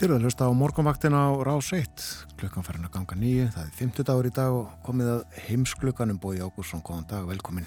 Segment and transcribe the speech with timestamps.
[0.00, 2.04] Til að hlusta á morgunvaktina á Rás 1,
[2.40, 6.16] klukkan farin að ganga nýju, það er 50 dagur í dag og komið að heimsklukkanum
[6.22, 7.66] bói Ágúrsson, góðan dag, velkomin.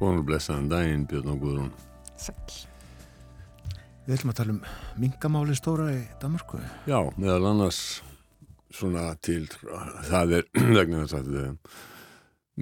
[0.00, 1.68] Góðan og blessaðan daginn, Björn og Guðrún.
[2.18, 2.34] Sæl.
[4.02, 4.58] Við ætlum að tala um
[5.04, 6.58] mingamáli stóra í Danmarku.
[6.90, 7.78] Já, meðal annars
[8.74, 9.44] svona til,
[10.08, 10.50] það er
[10.80, 11.76] vegna þess að eh,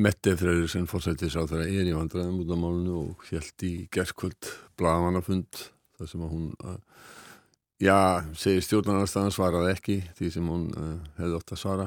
[0.05, 4.53] Mette Freyrisson fórsættis á þeirra er í vandræðum út á málunu og held í gerðkvöld
[4.77, 5.65] blagamannafund
[5.97, 7.17] þar sem að hún að eh,
[7.79, 11.85] Já, segir stjórnarnarstaðan svaraði ekki því sem hún uh, hefði ótt að svara.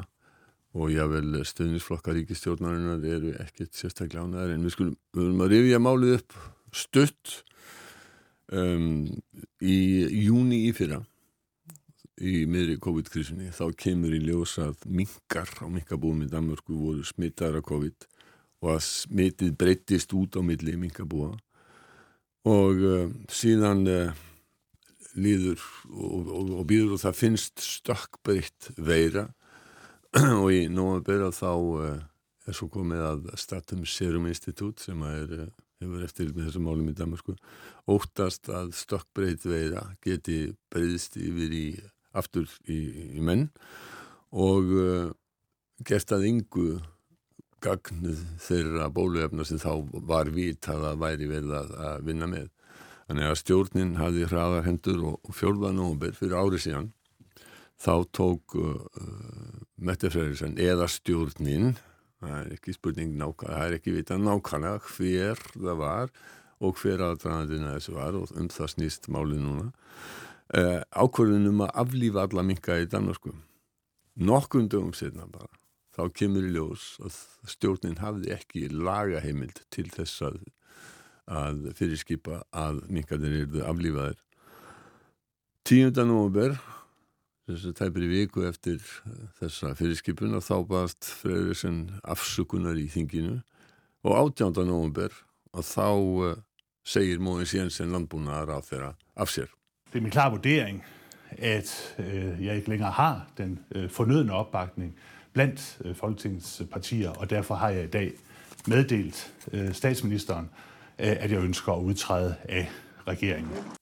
[0.72, 5.82] Og jável stuðnisflokkar ríkistjórnarinnar eru ekkert sérstaklega ánæðar en við skulum, við viljum að rifja
[5.84, 6.38] málið upp
[6.72, 7.34] stutt
[8.56, 9.10] um,
[9.60, 9.80] í
[10.22, 11.02] júni í fyrra
[12.22, 17.60] í miðri COVID-krisunni þá kemur í ljós að mingar á minkabúum í Danmörku voru smittaðar
[17.60, 18.08] af COVID
[18.64, 21.34] og að smitið breytist út á milli minkabúa.
[22.48, 24.28] Og uh, síðan uh,
[25.16, 29.28] líður og, og, og býður og það finnst stökkbreytt veira.
[30.42, 32.00] Og í nómabera þá uh,
[32.48, 36.92] er svo komið að Statum Serum Institute sem er, uh, hefur eftir með þessum málum
[36.92, 37.38] í Danmarku
[37.92, 41.66] óttast að stökkbreytt veira geti breyðist yfir í
[42.12, 42.80] aftur í,
[43.16, 43.48] í menn.
[44.32, 45.12] Og uh,
[45.88, 46.68] gert að yngu
[47.62, 52.50] gagnuð þeirra bóluefna sem þá var vitað að væri verið að, að vinna með
[53.12, 56.86] Þannig að stjórnin hafði hraðar hendur og, og fjórða nógumber fyrir árið síðan
[57.84, 61.74] þá tók uh, uh Mette Freyrísson eða stjórnin,
[62.22, 66.14] það er ekki spurning nákvæmlega, það er ekki vitað nákvæmlega hver það var
[66.62, 69.68] og hver aðdraðandina þessu var og um það snýst málið núna,
[70.62, 73.34] uh, ákvörðunum að aflífa alla minka í Danmarku.
[74.24, 75.52] Nokkrum dögum setna bara,
[75.98, 77.20] þá kemur í ljós að
[77.58, 80.40] stjórnin hafði ekki lagaheimild til þess að
[81.30, 84.20] að fyrirskipa að minkarnir eruðu aflífaðir
[85.70, 85.92] 10.
[86.10, 86.56] november
[87.48, 92.88] þess að tæpir í viku eftir eh, þessa fyrirskipun og þá baðast Freyrisson afsökunar í
[92.92, 93.40] þinginu
[94.06, 94.64] og 18.
[94.66, 95.14] november
[95.52, 96.40] og þá uh,
[96.88, 99.52] segir Móins Jensen landbúnaðar á þeirra af sér.
[99.92, 100.80] Det er min klare vurdering,
[101.38, 104.96] at øh, jeg ikke længere har den øh, fornødende opbakning
[105.34, 108.12] blandt øh, Folketingets partier, og derfor har jeg i dag
[108.68, 110.50] meddelt øh, statsministeren,
[111.02, 112.70] at jeg ønsker at udtræde af
[113.08, 113.78] regeringen.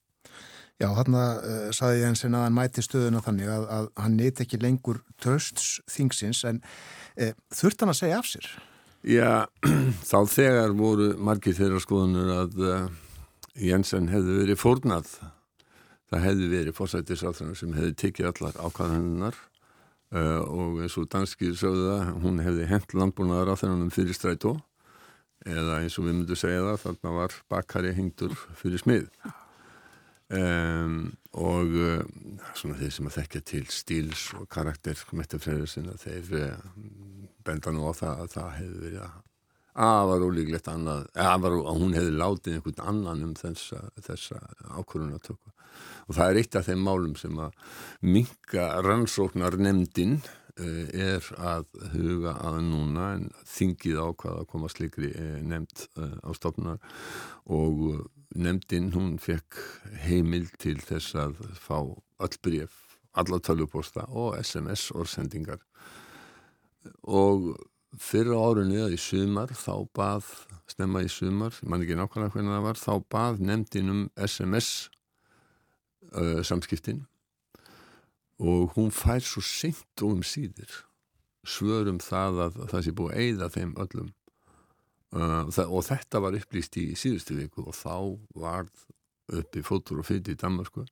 [0.80, 4.62] Já, þarna uh, saði Jensen að hann mæti stöðuna þannig að, að hann neyt ekki
[4.62, 6.62] lengur trösts þingsins en
[7.20, 8.48] uh, þurft hann að segja af sér?
[9.04, 9.32] Já,
[10.12, 12.88] þá þegar voru margir þeirra skoðunur að uh,
[13.60, 15.12] Jensen hefði verið fórnað.
[16.10, 19.46] Það hefði verið fórsættisáþrannar sem hefði tekið allar ákvæðanunnar
[20.10, 24.56] og eins og danskir sögðu það, hún hefði hent landbúnaðar á þennanum fyrir strætó
[25.48, 29.08] eða eins og við myndum segja það þarna var bakari hengtur fyrir smið.
[30.30, 30.98] Um,
[31.42, 32.04] og uh,
[32.54, 36.68] svona þeir sem að þekkja til stíls og karakter mettafræðisina þeir uh,
[37.48, 39.18] benda nú á það að það hefði verið að
[39.80, 41.48] var ólíklegt annað að
[41.80, 44.42] hún hefði látið einhvern annan um þessa, þessa
[44.76, 45.54] ákvörunatöku
[46.10, 47.56] og það er eitt af þeim málum sem að
[48.04, 55.12] minka rannsóknar nefndin Eh, er að huga að núna en þingið ákvað að koma slikri
[55.14, 56.80] eh, nefnd eh, á stofnar
[57.50, 58.06] og
[58.36, 59.58] nefndin hún fekk
[60.06, 62.76] heimil til þess að fá öll bref,
[63.18, 65.64] alla tölvuposta og SMS orðsendingar.
[67.10, 67.56] Og
[67.98, 70.28] fyrir árunni að í sumar þá bað,
[70.70, 74.90] snemma í sumar mann ekki nákvæmlega hvernig það var, þá bað nefndin um SMS
[76.14, 77.08] uh, samskiptin
[78.40, 80.72] og hún fær svo seint og um síðir
[81.48, 84.14] svörum það að það sé búið að eigða þeim öllum.
[85.10, 87.96] Uh, og þetta var upplýst í síðustu viku og þá
[88.38, 88.68] var
[89.34, 90.84] uppi fótur og fyrir í Danmarku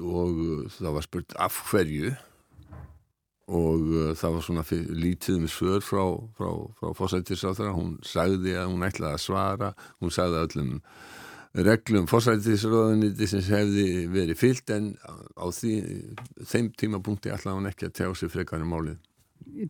[0.00, 0.38] og
[0.72, 2.14] það var spurt af hverju?
[3.48, 6.02] Og uh, það var svona lítið með svör frá,
[6.36, 6.48] frá,
[6.80, 10.74] frá fósættisáþara, hún sagði að hún ætlaði að svara, hún sagði öllum
[11.66, 14.92] reglum fórsættisröðuniti sem hefði verið fyllt en
[15.34, 15.74] á því,
[16.46, 18.96] þeim tímapunkti ætlaði hann ekki að tjá sig frekar i málið.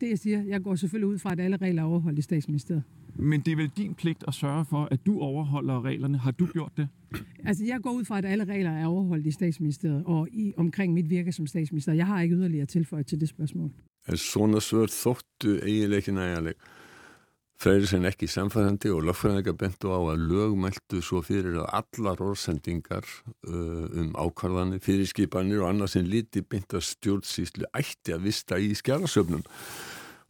[0.00, 2.85] Det jeg siger, jeg går selvfølgelig ud fra, at alle regler er overholdt i statsministeriet.
[3.19, 6.19] Men det er vel din pligt at sørge for, at du overholder reglerne.
[6.19, 6.88] Har du gjort det?
[7.44, 10.94] Altså, jeg går ud fra, at alle regler er overholdt i statsministeriet og i, omkring
[10.94, 11.93] mit virke som statsminister.
[11.93, 13.70] Jeg har ikke yderligere tilføjet til det spørgsmål.
[14.14, 16.12] Svona svör þóttu eiginlega ekki
[17.58, 17.88] nægjanleg.
[17.88, 23.05] Freyrisinn ekki samfærandi og lagfræðingar bentu á að lögmæltu svo fyrir að allar orðsendingar
[23.49, 28.75] uh, um ákvarðanir, fyrirskipanir og annað sem líti beint að stjórnsýslu ætti að vista í
[28.75, 29.43] skjárasöfnum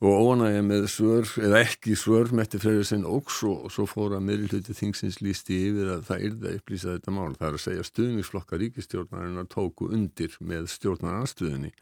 [0.00, 5.19] og óanægja með svör, eða ekki svör Metti Freyrisson og svo, svo fóra meðluti þingsins
[5.20, 7.34] lísti yfir að það yrði að upplýsa þetta mál.
[7.34, 11.75] Það er að segja stuðningsflokka ríkistjórnarinnar tóku undir með stjórnaranstöðinni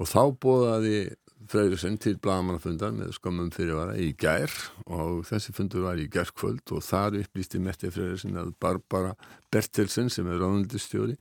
[0.00, 0.98] og þá bóðaði
[1.50, 4.52] Freyrisson til blagamannafundar með skamum fyrirvara í gær
[4.86, 9.16] og þessi fundur var í gærkvöld og þar upplýsti Metti Freyrisson að Barbara
[9.50, 11.16] Bertelsen sem er ráðundistjóri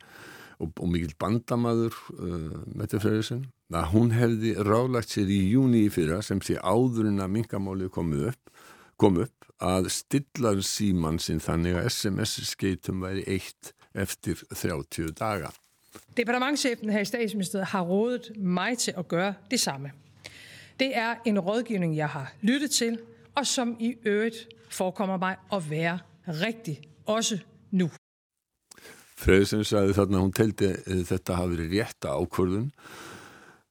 [0.59, 5.93] og, og mikil bandamaður uh, Mette Freyrisson að hún hefði ráðlagt sér í júni í
[5.93, 8.53] fyrra sem sé áður en að mingamálið komið upp
[9.01, 15.49] kom upp að stillar síman sinn þannig að SMS-skeitum væri eitt eftir 30 daga.
[16.17, 19.91] Departementchefen her i statsministeriet har rådet mig til at gøre det samme.
[20.79, 22.99] Det er en rådgivning, jeg har lyttet til,
[23.35, 27.37] og som i øvrigt forekommer mig at være rigtig, også
[27.71, 27.89] nu.
[29.19, 32.69] Freyðsson sagði þarna að hún teldi eh, þetta hafi verið rétta ákvörðun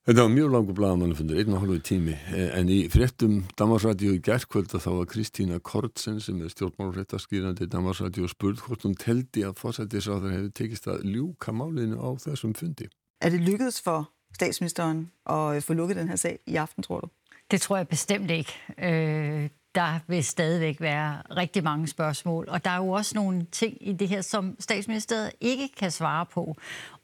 [0.09, 4.21] Þetta var mjög langur blagamannafundur, einn og halvu tími, eh, en í fréttum Damarsradio í
[4.25, 10.33] gerðkvölda þá var Kristína Kortsen sem er stjórnmálfréttaskýrandi Damarsradio spurð hvort hún teldi að fórsættisáður
[10.33, 12.89] hefði tekist að ljúka málinu á þessum fundi.
[13.21, 17.07] Er det lykkedes for statsministeren at få lukket den her sag i aften, tror du?
[17.51, 18.53] Det tror jeg bestemt ikke.
[18.77, 22.45] Øh, der vil stadigvæk være rigtig mange spørgsmål.
[22.49, 26.25] Og der er jo også nogle ting i det her, som statsministeriet ikke kan svare
[26.25, 26.55] på.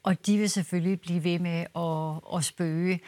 [0.02, 3.00] Og de vil selvfølgelig blive ved med at, at spøge.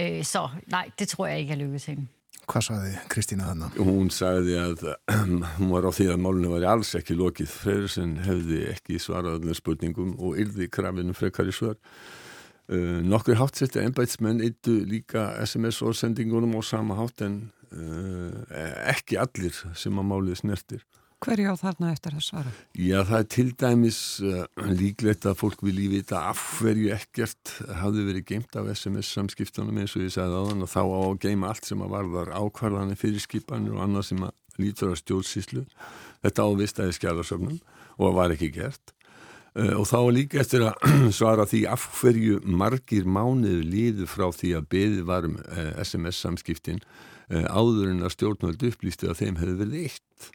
[0.00, 2.06] Øh, så nej, det tror jeg ikke er lykkedes hende.
[2.46, 3.68] Hvað sagði Kristína þannig?
[3.82, 4.82] Hún sagði að
[5.58, 7.48] hún var á því að málunum var alls ekki lokið.
[7.50, 11.74] Freyrisson hefði ekki svarað allir spurningum og yrði krafinu frekar í svar.
[12.66, 17.36] Uh, nokkur hátsetti ennbætsmenn yttu líka SMS-orðsendingunum á sama hátt en
[17.70, 18.32] uh,
[18.90, 20.82] ekki allir sem að málið snertir.
[21.22, 22.50] Hverju á þarna eftir að svara?
[22.74, 28.08] Já, það er til dæmis uh, líklegt að fólk vilji vita af hverju ekkert hafði
[28.10, 31.52] verið geimt af SMS-samskiptunum eins og ég sagði á þann og þá á að geima
[31.52, 35.64] allt sem að varðar ákvarðanir fyrir skipanir og annað sem að lítur á stjórnsíslu.
[36.26, 37.58] Þetta ávist að það er skjálasöfnum
[37.96, 38.95] og það var ekki gert.
[39.56, 44.50] Uh, og þá líka eftir að svara því af hverju margir mánuður líður frá því
[44.58, 49.86] að beði varum uh, SMS-samskiptin uh, áður en að stjórnvöld upplýsti að þeim hefði verið
[49.86, 50.32] eitt.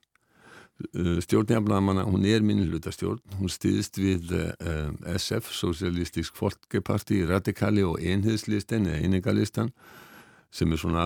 [1.22, 4.32] Stjórnjaflamanna, hún er minnilutastjórn, hún stýðist við
[5.14, 9.70] SF, Socialistisk Folkeparti, Radikali og Einhedslistan eða Einingalistan
[10.52, 11.06] sem er svona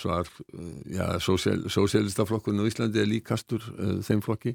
[0.00, 0.28] svar,
[0.88, 4.54] ja, sósialistaflokkurinn á Íslandi er líkastur uh, þeim flokki.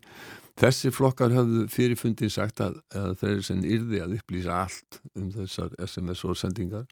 [0.57, 5.29] Þessi flokkar hafðu fyrirfundin sagt að, að þeir er sem yrði að upplýsa allt um
[5.35, 6.89] þessar SMS-órsendingar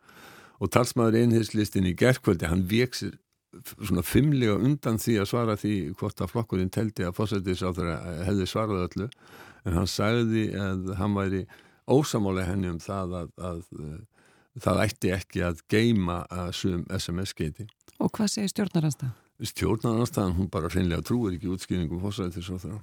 [0.59, 3.17] og talsmaður einherslistin í gerðkvöldi, hann veksir
[3.57, 7.97] svona fimmlega undan því að svara því hvort að flokkurinn teldi að fósættis á þeirra
[8.27, 9.07] hefði svarað öllu
[9.65, 11.41] en hann sagði að hann væri
[11.89, 13.97] ósamáli henni um það að, að, að
[14.63, 17.67] það ætti ekki að geima að sum SMS-geiti.
[17.99, 19.17] Og hvað segir stjórnaranstað?
[19.39, 22.79] Stjórnaranstaden, hun bare reinlega truer ikke udskillingen på forsvaret til så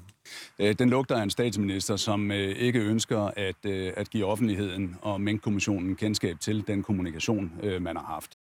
[0.79, 6.41] Den lugter af en statsminister, som ikke ønsker at, at give offentligheden og Mink-kommissionen kendskab
[6.41, 8.39] til den kommunikation, man har haft.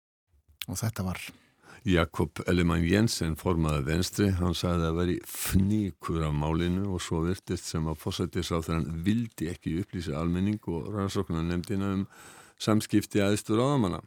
[0.67, 1.19] Og þetta var
[1.85, 7.67] Jakob Ellemann Jensen formaði venstri, hann sagði að veri fníkur af málinu og svo virtist
[7.69, 12.07] sem að fósættisáþrann vildi ekki upplýsa almenning og rannsóknar nefndina um
[12.61, 14.01] samskipti aðstur áðamanna.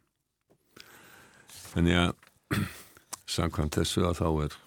[1.72, 2.58] Þannig að
[3.36, 4.58] samkvæmt þessu að þá er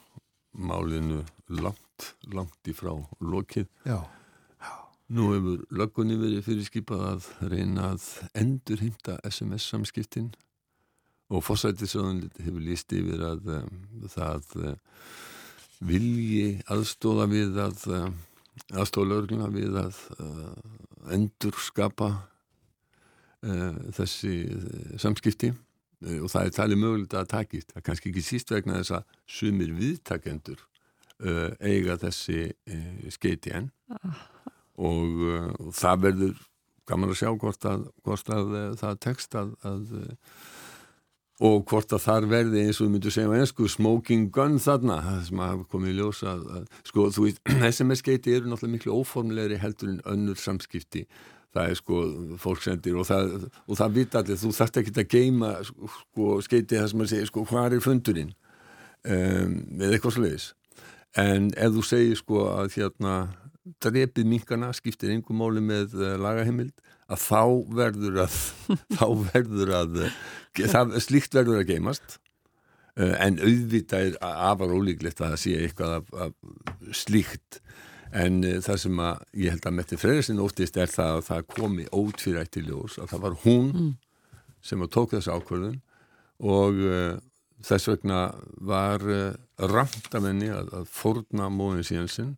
[0.51, 1.21] málinu
[1.61, 2.93] langt, langt í frá
[3.23, 3.69] lokið.
[3.87, 4.01] Já.
[5.11, 8.05] Nú hefur löggunni verið fyrirskipað að reyna að
[8.39, 10.29] endur hinta SMS-samskiptin
[11.31, 14.73] og fósættisöðun hefur líst yfir að um, það uh,
[15.83, 18.07] vilji aðstóða við að uh,
[18.71, 20.55] aðstóða lögurna við að uh,
[21.15, 22.11] endur skapa
[23.41, 24.33] þessi
[25.01, 25.51] samskipti
[26.21, 29.15] og það er talið mögulegt að takist það er kannski ekki síst vegna þess að
[29.37, 30.61] sumir viðtakendur
[31.61, 32.47] eiga þessi
[33.13, 33.67] skeiti enn.
[34.81, 35.19] Og,
[35.61, 36.39] og það verður
[36.89, 39.83] gaman að sjá hvort að, hvort að það tekst að, að
[41.41, 44.99] og hvort að þar verði eins og við myndum segja á ennsku smoking gun þarna
[45.07, 48.97] það sem hafa komið í ljósa að, að, sko þú veist, SMS-geiti eru náttúrulega miklu
[48.99, 51.07] óformlegri heldur en önnur samskipti
[51.51, 52.01] það er sko
[52.41, 53.33] fólk sendir og það,
[53.67, 57.29] og það vita allir, þú þarft ekki að geima sko skeiti það sem að segja
[57.29, 58.33] sko hvað er fundurinn?
[59.01, 60.51] Um, eða eitthvað sluðis
[61.17, 63.15] en ef þú segir sko að hérna
[63.81, 66.75] drepið minkana skiptir einhver máli með uh, lagaheimild
[67.11, 67.43] að þá
[67.81, 68.37] verður að
[68.97, 70.01] þá verður að
[70.55, 72.17] það, slíkt verður að geimast
[72.99, 77.61] uh, en auðvitað er afar ólíklegt að það sé eitthvað af, af slíkt
[78.11, 81.49] en uh, það sem að ég held að Metti Freyrisinn óttist er það að það
[81.55, 83.91] komi ótfyrætti ljós að það var hún mm.
[84.71, 85.77] sem að tók þessu ákvörðun
[86.51, 87.19] og uh,
[87.65, 88.21] þess vegna
[88.71, 89.35] var uh,
[89.71, 92.33] ramt af henni að, að fórna móðin síðan sinn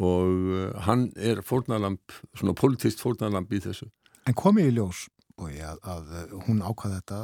[0.00, 3.88] og hann er fórnalamp, svona politist fórnalamp í þessu.
[4.24, 5.00] En komið í ljós,
[5.36, 7.18] bói, að, að hún ákvaða þetta,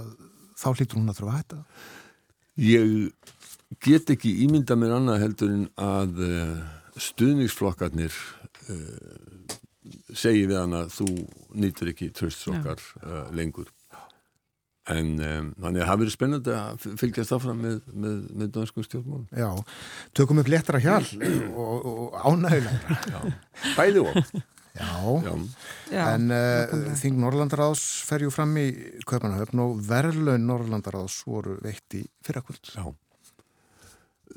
[0.61, 1.61] þá hlýtur hún að þurfa að hætta?
[2.66, 2.90] Ég
[3.87, 6.21] get ekki ímynda mér annað heldur en að
[7.00, 8.14] stuðningsflokkarnir
[8.72, 9.56] uh,
[10.16, 11.08] segi við hann að þú
[11.58, 13.70] nýtur ekki tröstsokkar uh, lengur.
[14.86, 19.24] En um, þannig að það verið spennandi að fylgjast áfram með, með, með danskum stjórnmálum.
[19.34, 19.48] Já,
[20.14, 23.24] tökum upp léttara hjál og, og, og ánægulega.
[23.78, 24.20] Bæði og.
[24.76, 25.32] Já,
[25.90, 26.02] Já.
[26.12, 28.66] En uh, Þing Norrlandaráðs fer ju fram í
[29.08, 32.74] Kaupanahöfn og verðlaun Norrlandaráðs voru veitt í fyrrakvöld.
[32.76, 32.84] Já.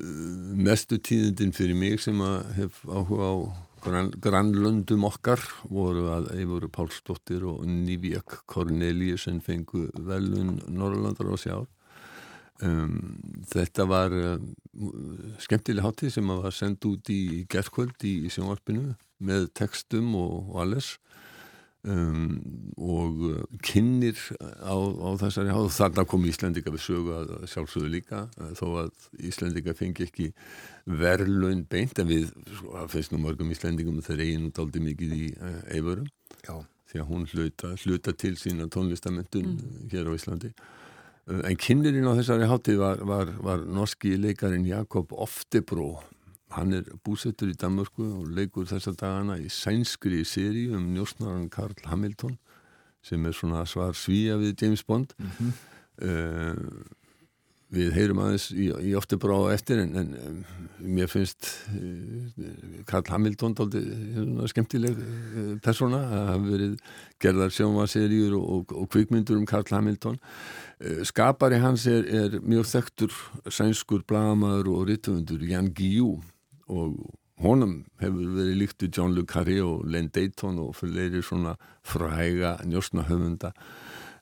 [0.00, 3.36] Mestu tíðindin fyrir mig sem að hef áhuga á
[3.80, 5.40] Gran, grannlöndum okkar
[5.72, 11.64] voru að Eivuru Pálsdóttir og Nývíak Kornelíusen fengu velun Norrlandar á sjár
[12.60, 12.98] um,
[13.48, 14.50] þetta var um,
[15.40, 18.92] skemmtileg hátíð sem var sendt út í gerðkvöld í, í sjónvarpinu
[19.24, 20.92] með textum og, og alles
[21.88, 22.40] um,
[22.76, 28.24] og uh, kynir á, á þessari hátíð þarna kom Íslendika við sögu að sjálfsögðu líka
[28.58, 30.30] þó að Íslendika fengi ekki
[30.90, 35.16] verðlaun beint en við, sko, það finnst nú mörgum íslendingum þeir eigin út aldrei mikið
[35.16, 36.10] í uh, eifurum
[36.90, 39.82] því að hún hluta, hluta til sína tónlistamöndun mm.
[39.92, 40.50] hér á Íslandi.
[41.30, 46.00] Uh, en kynnerinn á þessari hátíð var, var, var norski leikarin Jakob Oftebró
[46.54, 51.76] hann er búsettur í Danmörku og leikur þessa dagana í sænskri séri um njósnaran Karl
[51.86, 52.38] Hamilton
[53.06, 55.14] sem er svona svar svíja við James Bond.
[55.18, 55.52] Mm -hmm.
[56.02, 56.96] uh,
[57.70, 60.40] við heyrum aðeins í, í ofti brá eftir en, en um,
[60.80, 63.82] mér finnst uh, Karl Hamilton daldi
[64.50, 66.02] skemmtileg uh, persóna.
[66.02, 66.74] Að hafa verið
[67.20, 70.18] gerðar sjónvaseríur og, og, og kvikmyndur um Karl Hamilton.
[71.04, 73.12] Skapari hans er, er mjög þekktur
[73.48, 76.22] sænskur blamaður og rittufundur Jan Guillou
[76.70, 77.00] og
[77.40, 82.58] honum hefur verið líkt við John Le Carré og Len Dayton og fyrir svona fræga
[82.68, 83.52] njósna höfunda.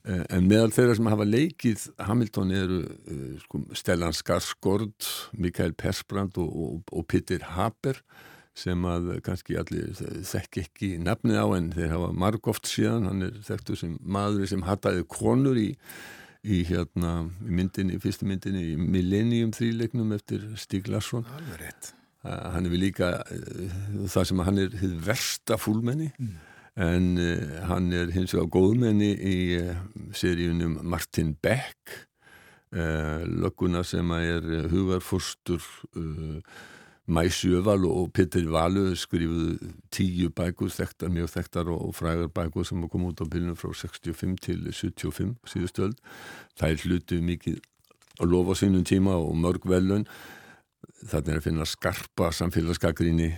[0.07, 6.39] Eh, en meðal þeirra sem hafa leikið Hamilton eru uh, sko, Stellan Skarsgård, Mikael Persbrandt
[6.41, 7.99] og, og, og Peter Haber
[8.59, 9.93] sem að kannski allir
[10.27, 14.65] þekk ekki nafnið á en þeir hafa margóft síðan, hann er þekktu sem maður sem
[14.67, 15.69] hattaði konur í,
[16.43, 21.27] í hérna í myndinni, fyrstu myndinni í Millennium þríleiknum eftir Stig Larsson.
[21.37, 21.95] Alveg rétt
[22.27, 26.35] hann er við líka uh, það sem hann er versta fúlmenni mm.
[26.89, 29.39] en uh, hann er hins vegar góðmenni í
[30.17, 32.05] seríunum Martin Beck
[32.69, 35.65] lögguna sem er hugarfórstur
[37.09, 43.07] Mæsjöval og Petur Valu skrifuðu tíu bækur þekktar, mjög þekktar og frægar bækur sem kom
[43.09, 45.97] út á bylunum frá 65 til 75 síðustöld
[46.61, 47.63] það er hlutu mikið
[48.21, 50.05] að lofa sínum tíma og mörg velun
[51.05, 53.31] þannig er að finna skarpa samfélagsgagrinni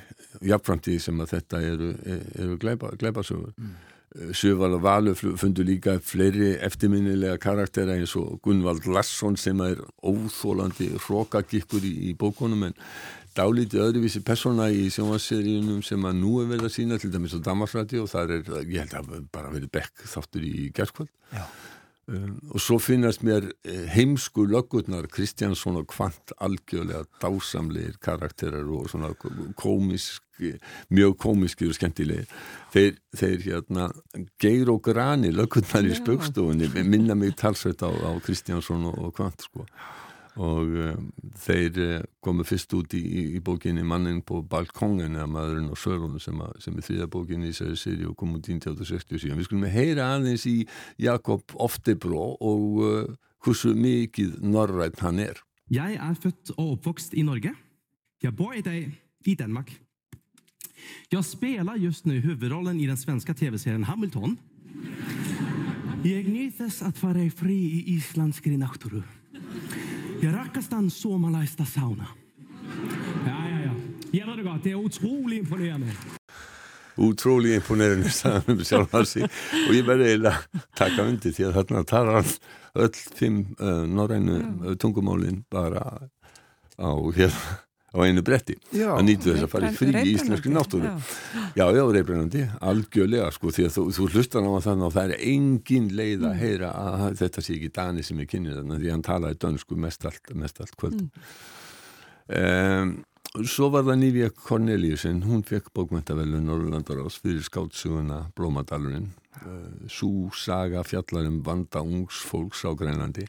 [0.47, 1.93] jafnframtíð sem að þetta eru,
[2.40, 3.79] eru gleipasögur mm.
[4.35, 10.88] Sjöval og Valur fundu líka fleiri eftirminnilega karaktera eins og Gunvald Larsson sem er óþólandi
[11.05, 12.75] hrókagikkur í, í bókunum en
[13.38, 17.45] dálítið öðruvísi persóna í sjónvarsseríunum sem að nú er verið að sína til dæmis á
[17.47, 21.12] Damarsræti og það er, ég held að bara verið bekk þáttur í gerðskvöld
[22.11, 28.90] um, og svo finnast mér eh, heimsku löggurnar Kristjánsson og Kvant algjörlega dásamlegir karakterar og
[28.90, 29.14] svona
[29.57, 30.55] komiski
[30.90, 32.29] mjög komiski og skemmtilegir.
[32.73, 33.88] Þeir, þeir hérna
[34.40, 39.67] geir og grani löggurnar í spökstofunni minna mig talsveit á, á Kristjánsson og Kvant sko
[40.41, 43.03] og um, þeir uh, komu fyrst út í,
[43.37, 47.57] í bókinni Mannin på balkongen eða maðurinn á sörunum sem, sem er þriða bókinni í
[47.57, 50.57] sér séri og kom út í 1967 við skulum heyra aðeins í
[51.01, 53.13] Jakob Oftebrå og uh,
[53.45, 57.53] hversu mikið norrætt hann er Jeg er født og oppvokst i Norge.
[58.23, 59.71] Jeg bor i Danmark.
[61.09, 64.37] Jag spelar just nu huvudrollen i den svenska tv-serien Hamilton.
[66.03, 69.03] Jag nytes att vara fri i Islands natturu.
[70.23, 72.07] Jag rakastan suomalaista sauna.
[73.27, 73.73] Ja, ja, ja.
[74.12, 75.95] Jeg ved det godt, det er utrolig imponerende.
[77.00, 81.83] Útrúlega imponerende sagðan um sjálfan sig og ég verði eiginlega taka undir því að þarna
[81.89, 82.33] talar hann
[82.85, 86.11] öll fimm uh, norrænu uh, tungumálin bara
[86.77, 90.53] á hérna á einu bretti Já, að nýtu þess að fara í frí í íslenski
[90.55, 90.93] náttúru.
[91.59, 95.29] já, já, reybrennandi, algjörlega sko, því að þú, þú hlustar á þannig að það er
[95.35, 98.97] engin leið að heyra að þetta sé ekki Dani sem er kynir þannig því að
[98.97, 101.07] hann talaði dönsku mest allt, mest allt kvöld
[102.31, 102.99] um,
[103.47, 109.11] svo var það Nývija Corneliusen hún fekk bókmæntavelun Norrlandaráðs fyrir skáltsuguna Blómadalurinn.
[109.41, 113.29] Uh, svo saga fjallarum vanda ungs fólks á Grænlandi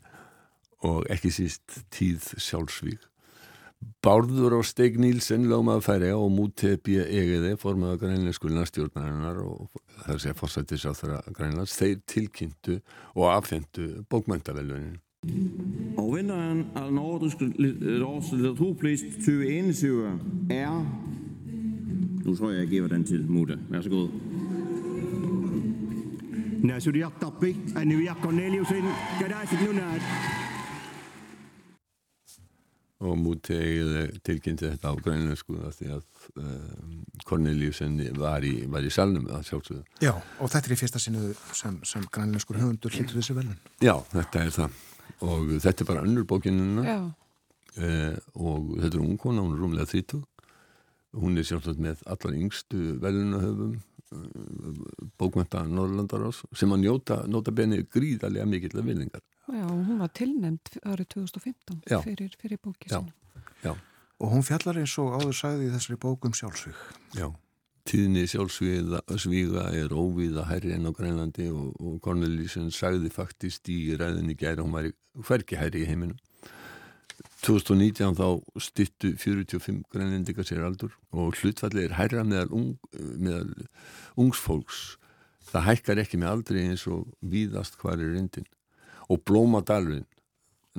[0.88, 3.11] og ekki síst tíð sjálfsvík.
[4.02, 9.70] Bárður og Steig Nílsen lögmaður færi og mútið býja egiði formaða grænleinskulina stjórnarinnar og
[10.08, 12.80] það sé að fórsættis á þeirra grænlands þeir tilkynntu
[13.14, 14.98] og afhentu bókmæntavelunin.
[16.02, 20.20] Og vinderen af nordisk års litteraturpris 2021
[20.50, 20.82] er...
[22.26, 23.58] Nu tror jeg, jeg giver den til Muda.
[23.70, 24.10] Værsågod.
[26.64, 28.86] Nasuriak Tappi, Anuiak Corneliusin,
[29.20, 30.02] Gadaisit Nunat.
[33.02, 36.04] Og mútið tilkynnti þetta á grænleinsku því að
[36.38, 39.84] um, Corneliusen var í, var í salnum að sjálfsögðu.
[40.06, 43.58] Já, og þetta er í fyrsta sinu sem, sem grænleinskur höfundur hlýttu þessi velun.
[43.82, 44.82] Já, þetta er það.
[45.22, 46.98] Og þetta er bara önnur bókinuna
[47.78, 50.22] eh, og þetta er ungkona, hún er rúmlega 30
[51.20, 57.88] hún er sjálfsagt með allar yngstu velunahöfum eh, bókmenta Norrlandarás sem að njóta, nota benið
[57.92, 62.00] gríðarlega mikill af villingar Já, hún var tilnæmt árið 2015 Já.
[62.06, 63.46] fyrir, fyrir bókið Já, sinna.
[63.64, 63.74] já,
[64.22, 66.78] Og hún fjallar eins og áður sagði í þessari bókum sjálfsvík.
[67.18, 67.28] já
[67.90, 74.36] tíðni sjálfsvíga er óvíða hærri enn á Grænlandi og, og Cornelísson sagði faktist í ræðinni
[74.38, 76.18] gæri hún væri hverki hærri í heiminum
[77.42, 78.28] 2019 þá
[78.62, 82.78] styttu 45 grænlendingar sér aldur og hlutfalli er hærra meðal, ung,
[83.18, 83.50] meðal
[84.16, 84.98] ungsfólks
[85.52, 88.46] það hækkar ekki með aldrei eins og víðast hvar er reyndin
[89.12, 90.08] og Blómadalurinn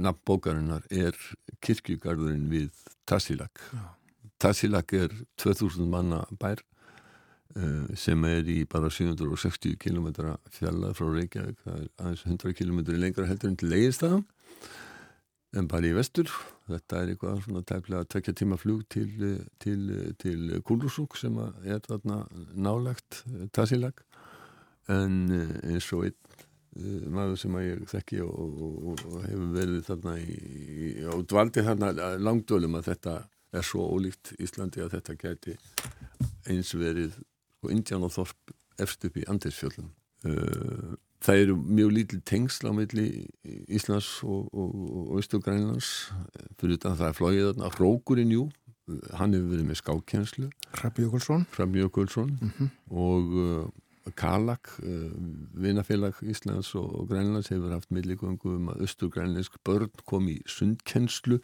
[0.01, 1.17] nafn bókarinnar er
[1.61, 2.71] kirkjugarðurinn við
[3.09, 3.61] Tassilak
[4.43, 6.63] Tassilak er 2000 manna bær
[7.57, 10.09] uh, sem er í bara 760 km
[10.51, 11.61] fjallað frá Reykjavík.
[11.63, 14.25] Það er aðeins 100 km lengra heldur en til Leginstæðum
[15.53, 16.33] en bara í vestur.
[16.71, 19.11] Þetta er eitthvað svona tæplega tvekja tíma flug til,
[19.63, 19.83] til,
[20.23, 22.23] til Kúlusúk sem er þarna
[22.57, 23.23] nálagt
[23.55, 24.03] Tassilak
[24.91, 26.42] en eh, eins og einn eh,
[27.13, 28.33] maður sem að ég þekki og,
[28.65, 33.17] og, og, hefur verið þarna í, í, og dvaldi þarna langdölum að þetta
[33.53, 35.57] er svo ólíkt Íslandi að þetta geti
[36.49, 37.19] eins verið
[37.63, 39.91] og Indián og Þorp efst upp í Andesfjöldum
[40.25, 43.07] uh, það eru mjög lítil tengsl á milli
[43.71, 45.93] Íslands og, og, og Östugrænlands
[46.59, 47.71] fyrir þetta að það er flóið þarna.
[47.79, 48.49] Rókurinn jú,
[49.19, 51.47] hann hefur verið með skákjenslu Hrabbi Jökulsson.
[51.79, 52.35] Jökulsson.
[52.41, 52.71] Mhm.
[52.91, 53.71] og uh,
[54.19, 55.11] Kalak, uh,
[55.55, 61.39] vinafélag Íslands og, Grænlands hefur haft milligöngu um að Östugrænlensk börn kom í sundkennslu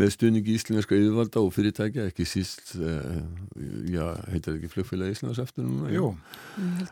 [0.00, 3.22] með stuðningi íslenska yfirvalda og fyrirtækja, ekki síst uh,
[3.90, 5.92] já, heitir ekki flugfélag Íslands eftir núna?
[5.94, 6.10] Jú.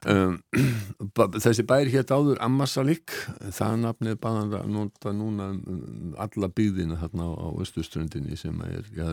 [0.07, 0.39] Um,
[1.17, 3.17] ba- þessi bær hétt áður Ammasalik,
[3.51, 8.87] það nafnið baðan að nota núna um, alla byggðina þarna á, á Östuströndinni sem er,
[8.95, 9.07] já,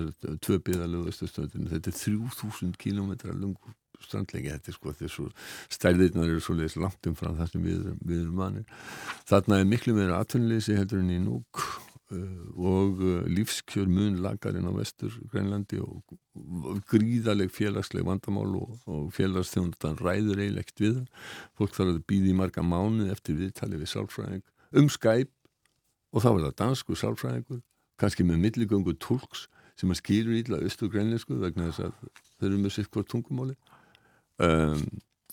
[0.45, 3.73] tvö byggðalegu Östuströndinni, þetta er 3000 kilometra lungu
[4.05, 5.27] strandleiki, þetta er sko þessu
[5.75, 8.73] stærðirnar eru svo leiðis langt umfram það sem við, við erum vanir.
[9.29, 14.69] Þarna er miklu meira atvinnleysi heldur en í núk uh, og uh, lífskjör mun lagarinn
[14.69, 16.17] á vestur Grænlandi og,
[16.89, 21.01] gríðaleg félagsleg vandamál og, og félagsþjónustan ræður eilegt við.
[21.59, 24.45] Fólk þarf að býða í marga mánuð eftir viðtali við sálfræðing
[24.79, 25.33] um Skype
[26.13, 27.63] og þá er það dansku sálfræðingur,
[27.99, 29.47] kannski með milligöngu tólks
[29.79, 33.55] sem að skýrur ítla austur grænleysku vegna þess að þeir eru með sitt hvort tungumáli
[34.45, 34.83] um,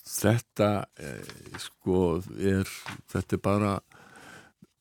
[0.07, 0.71] þetta
[1.03, 2.01] eh, sko
[2.37, 2.69] er
[3.11, 3.77] þetta er bara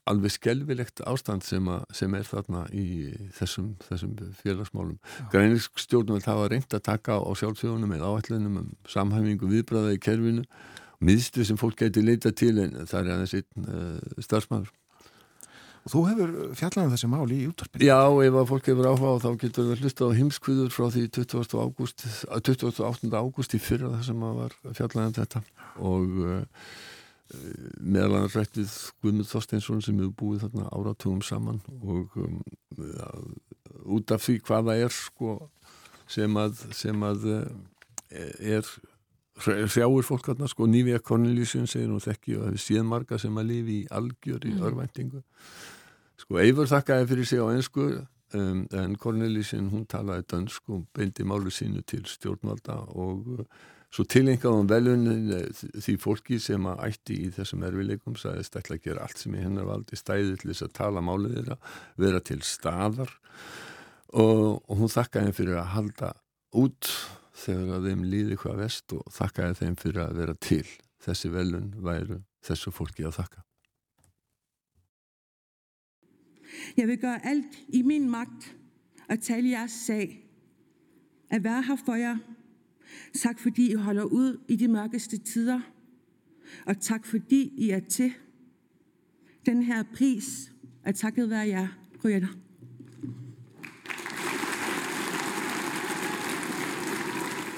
[0.07, 4.99] alveg skelvilegt ástand sem, a, sem er þarna í þessum, þessum félagsmálum.
[5.33, 10.47] Grænlísk stjórnum hafa reynd að taka á sjálfsögunum með áætlunum um samhæfingu viðbræða í kerfinu
[11.05, 14.71] miðstu sem fólk geti leita til en það er aðeins einn uh, starfsmæður.
[15.87, 17.87] Og þú hefur fjallað um þessi mál í útvarpinu.
[17.87, 21.05] Já, ef að fólk hefur áhuga á þá getur við hlusta á heimskviður frá því
[21.15, 21.55] 20.
[21.63, 23.13] Ágúst, 28.
[23.15, 25.43] ágúst í fyrra það sem að var fjallað um þetta
[25.87, 26.73] og uh,
[27.79, 32.43] meðal annars rætt við Guðmund Þorsteinsson sem hefur búið þarna áratugum saman og um,
[32.83, 33.13] ja,
[33.87, 35.37] út af því hvaða er sko
[36.11, 37.47] sem að, sem að uh,
[38.43, 38.67] er
[39.71, 43.51] sjáur fólk þarna sko Nývija Corneliusson segir nú þekki og hefur síðan marga sem að
[43.53, 44.63] lifi í algjör í Mm.
[46.21, 47.87] Sko Eivur þakkaði fyrir sig á einsku
[48.35, 53.49] um, en Corneliusson hún talaði dönsk og beindi málu sínu til stjórnvalda og uh,
[53.97, 58.89] svo tilengaði hún velunin því fólki sem að ætti í þessum erfileikum sagðist ætla að
[58.89, 61.59] gera allt sem í hennar valdi stæði til þess að tala málið þeirra
[62.05, 63.15] vera til staðar.
[64.17, 66.13] Og, og hún þakkaði fyrir að halda
[66.57, 66.93] út
[67.37, 70.65] þegar að þeim líði hvað vest og þakkaði þeim fyrir að vera til.
[71.07, 73.46] Þessi velun væru þessu fólki að þakka
[76.77, 78.57] Jeg vil gøre alt i min magt
[79.09, 80.23] at tale jeres sag.
[81.31, 82.17] At være her for jer.
[83.15, 85.61] Tak fordi I holder ud i de mørkeste tider.
[86.67, 88.13] Og tak fordi I er til.
[89.47, 90.53] Den her pris
[90.85, 91.69] at takket være jer,
[92.05, 92.27] ryger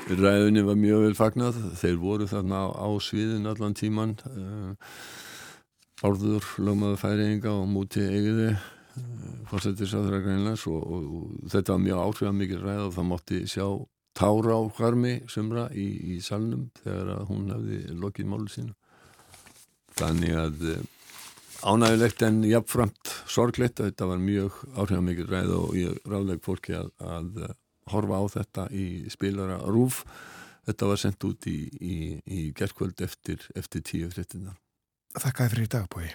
[0.09, 4.95] Ræðunni var mjög vel fagnad, þeir voru þarna á, á sviðin allan tíman, uh, eh,
[6.09, 8.55] orður, lögmaður færinga og múti eigiði,
[8.99, 13.41] uh, fórsetisraðra greinlegs og, og, og þetta var mjög áhrifða mikið ræð og það mótti
[13.51, 13.65] sjá
[14.19, 18.75] tára á harmi sumra í, í salnum þegar að hún hefði lokið málu sínu.
[19.99, 20.81] Þannig að uh,
[21.69, 26.77] ánægilegt en jafnframt sorglegt að þetta var mjög áhrifða mikið ræð og ég ráðleg fólki
[26.79, 27.45] að, að
[27.89, 30.05] horfa á þetta í spilara rúf.
[30.69, 34.53] Þetta var sendt út í, í, í gerðkvöld eftir, eftir tíu fréttina
[35.17, 36.11] Þakkaði fyrir í dagbúi